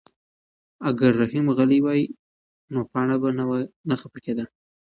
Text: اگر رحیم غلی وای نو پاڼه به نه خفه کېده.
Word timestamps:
اگر 0.89 1.11
رحیم 1.21 1.47
غلی 1.57 1.79
وای 1.85 2.01
نو 2.73 2.79
پاڼه 2.91 3.15
به 3.21 3.29
نه 3.89 3.95
خفه 4.01 4.19
کېده. 4.25 4.45